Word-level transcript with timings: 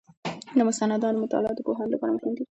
د 0.57 0.59
مستنداتو 0.67 1.21
مطالعه 1.23 1.53
د 1.55 1.59
پوهاندانو 1.67 1.93
لپاره 1.95 2.11
مهمه 2.13 2.33
ده. 2.35 2.39